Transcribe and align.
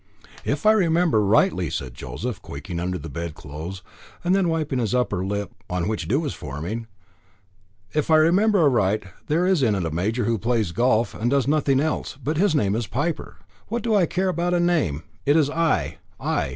"If 0.43 0.65
I 0.65 0.71
remember 0.71 1.23
rightly," 1.23 1.69
said 1.69 1.93
Joseph, 1.93 2.41
quaking 2.41 2.79
under 2.79 2.97
the 2.97 3.07
bedclothes, 3.07 3.83
and 4.23 4.33
then 4.33 4.49
wiping 4.49 4.79
his 4.79 4.95
upper 4.95 5.23
lip 5.23 5.51
on 5.69 5.87
which 5.87 6.05
a 6.05 6.07
dew 6.07 6.19
was 6.21 6.33
forming, 6.33 6.87
"If 7.93 8.09
I 8.09 8.15
remember 8.17 8.61
aright, 8.63 9.03
there 9.27 9.45
is 9.45 9.61
in 9.61 9.75
it 9.75 9.85
a 9.85 9.91
major 9.91 10.23
who 10.25 10.39
plays 10.39 10.71
golf, 10.71 11.13
and 11.13 11.29
does 11.29 11.47
nothing 11.47 11.79
else; 11.79 12.17
but 12.17 12.37
his 12.37 12.55
name 12.55 12.75
is 12.75 12.87
Piper." 12.87 13.37
"What 13.67 13.83
do 13.83 13.93
I 13.93 14.07
care 14.07 14.29
about 14.29 14.55
a 14.55 14.59
name? 14.59 15.03
It 15.23 15.37
is 15.37 15.51
I 15.51 15.99
I. 16.19 16.49